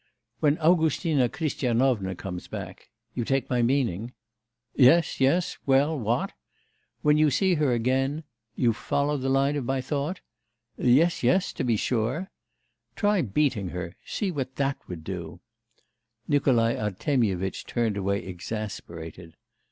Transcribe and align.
'When 0.39 0.57
Augustina 0.57 1.29
Christianovna 1.29 2.15
comes 2.15 2.47
back 2.47 2.89
you 3.13 3.23
take 3.23 3.51
my 3.51 3.61
meaning?' 3.61 4.13
'Yes, 4.73 5.19
yes; 5.21 5.59
well, 5.67 5.95
what?' 5.99 6.31
'When 7.03 7.19
you 7.19 7.29
see 7.29 7.53
her 7.53 7.71
again 7.71 8.23
you 8.55 8.73
follow 8.73 9.15
the 9.15 9.29
line 9.29 9.55
of 9.55 9.63
my 9.63 9.79
thought?' 9.79 10.21
'Yes, 10.75 11.21
yes, 11.21 11.53
to 11.53 11.63
be 11.63 11.75
sure.' 11.77 12.31
'Try 12.95 13.21
beating 13.21 13.69
her; 13.69 13.95
see 14.03 14.31
what 14.31 14.55
that 14.55 14.79
would 14.87 15.03
do.' 15.03 15.39
Nikolai 16.27 16.73
Artemyevitch 16.77 17.67
turned 17.67 17.95
away 17.95 18.25
exasperated. 18.25 19.35